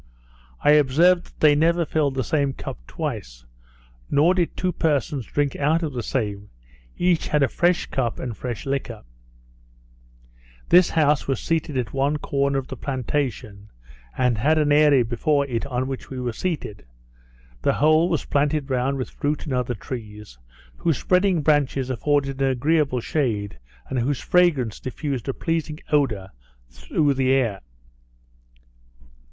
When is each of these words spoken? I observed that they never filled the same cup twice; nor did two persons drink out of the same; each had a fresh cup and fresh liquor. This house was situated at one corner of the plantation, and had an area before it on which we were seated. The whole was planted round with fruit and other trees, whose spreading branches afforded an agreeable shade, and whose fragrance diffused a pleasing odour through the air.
I 0.61 0.71
observed 0.71 1.25
that 1.27 1.39
they 1.41 1.53
never 1.53 1.85
filled 1.85 2.15
the 2.15 2.23
same 2.23 2.53
cup 2.53 2.79
twice; 2.87 3.45
nor 4.09 4.33
did 4.33 4.57
two 4.57 4.71
persons 4.71 5.27
drink 5.27 5.55
out 5.57 5.83
of 5.83 5.93
the 5.93 6.01
same; 6.01 6.49
each 6.97 7.27
had 7.27 7.43
a 7.43 7.47
fresh 7.47 7.85
cup 7.85 8.17
and 8.17 8.35
fresh 8.35 8.65
liquor. 8.65 9.03
This 10.69 10.89
house 10.89 11.27
was 11.27 11.39
situated 11.39 11.77
at 11.77 11.93
one 11.93 12.17
corner 12.17 12.57
of 12.57 12.67
the 12.67 12.75
plantation, 12.75 13.69
and 14.17 14.39
had 14.39 14.57
an 14.57 14.71
area 14.71 15.05
before 15.05 15.45
it 15.45 15.67
on 15.67 15.85
which 15.87 16.09
we 16.09 16.19
were 16.19 16.33
seated. 16.33 16.83
The 17.61 17.73
whole 17.73 18.09
was 18.09 18.25
planted 18.25 18.71
round 18.71 18.97
with 18.97 19.07
fruit 19.11 19.43
and 19.45 19.53
other 19.53 19.75
trees, 19.75 20.39
whose 20.77 20.97
spreading 20.97 21.43
branches 21.43 21.91
afforded 21.91 22.41
an 22.41 22.49
agreeable 22.49 23.01
shade, 23.01 23.59
and 23.87 23.99
whose 23.99 24.19
fragrance 24.19 24.79
diffused 24.79 25.29
a 25.29 25.33
pleasing 25.35 25.77
odour 25.91 26.29
through 26.71 27.13
the 27.13 27.31
air. 27.33 27.59